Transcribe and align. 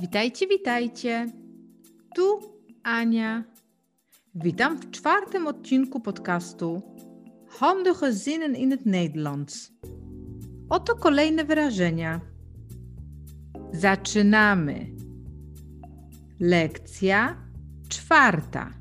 Witajcie, 0.00 0.46
witajcie. 0.46 1.26
Tu 2.14 2.40
Ania. 2.82 3.44
Witam 4.34 4.78
w 4.78 4.90
czwartym 4.90 5.46
odcinku 5.46 6.00
podcastu 6.00 6.82
Handige 7.48 8.12
zinnen 8.12 8.56
in 8.56 8.70
het 8.70 8.86
Nederlands. 8.86 9.72
Oto 10.68 10.94
kolejne 10.96 11.44
wyrażenia. 11.44 12.20
Zaczynamy. 13.72 14.86
Lekcja 16.40 17.36
czwarta. 17.88 18.72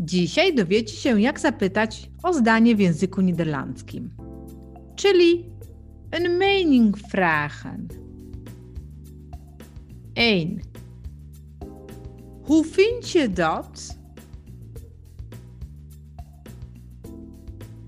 Dzisiaj 0.00 0.54
dowiecie 0.54 0.96
się, 0.96 1.20
jak 1.20 1.40
zapytać 1.40 2.10
o 2.22 2.32
zdanie 2.32 2.76
w 2.76 2.80
języku 2.80 3.20
niderlandzkim, 3.20 4.10
czyli 4.96 5.50
een 6.10 6.38
mening 6.38 6.98
vragen. 6.98 8.07
1. 10.18 10.60
Hoe 12.42 12.64
vind 12.64 13.10
je 13.10 13.32
dat? 13.32 13.98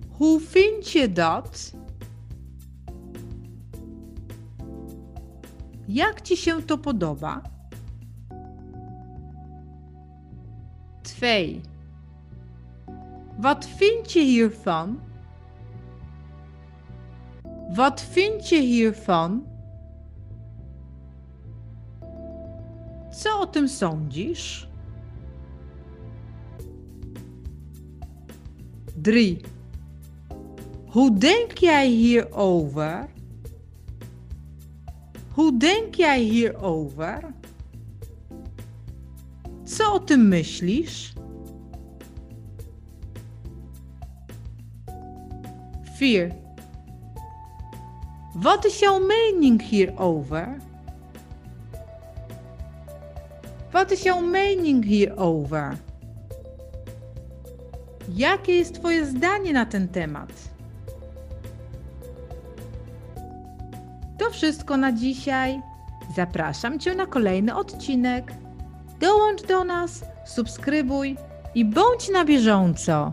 Hoe 0.09 0.41
vind 0.41 0.91
je 0.91 1.13
dat? 1.13 1.75
Jak 5.87 6.21
ci 6.21 6.37
się 6.37 6.63
to 6.63 6.79
podoba? 6.79 7.43
2. 11.03 11.61
Wat 13.39 13.67
vind 13.67 14.13
je 14.13 14.23
hiervan? 14.23 15.01
Wat 17.75 18.01
vind 18.01 18.49
je 18.49 18.61
hiervan? 18.61 19.50
Co 23.13 23.41
o 23.41 23.47
tym 23.47 23.69
sądzisz? 23.69 24.69
3. 29.03 29.37
Hoe 30.87 31.11
denk 31.11 31.63
jij 31.63 31.91
hierover? 31.91 33.09
Hoe 35.37 35.59
denk 35.59 35.97
jij 35.97 36.25
hierover? 36.25 37.33
Co 39.65 39.93
o 39.93 40.01
tym 40.01 40.29
myślisz? 40.29 41.15
4. 45.99 46.31
Wat 48.35 48.65
is 48.65 48.79
jouw 48.79 49.01
mening 49.01 49.63
hierover? 49.63 50.59
Wat 53.73 53.93
is 53.93 54.03
jouw 54.03 54.21
mening 54.21 54.85
hierover? 54.85 55.77
Jakie 58.09 58.53
jest 58.53 58.75
Twoje 58.75 59.07
zdanie 59.07 59.53
na 59.53 59.67
ten 59.67 59.89
temat? 59.89 60.33
To 64.19 64.31
wszystko 64.31 64.77
na 64.77 64.93
dzisiaj. 64.93 65.61
Zapraszam 66.17 66.79
Cię 66.79 66.95
na 66.95 67.07
kolejny 67.07 67.57
odcinek. 67.57 68.33
Dołącz 69.01 69.43
do 69.43 69.65
nas, 69.65 70.05
subskrybuj 70.27 71.17
i 71.55 71.65
bądź 71.65 72.09
na 72.09 72.25
bieżąco. 72.25 73.13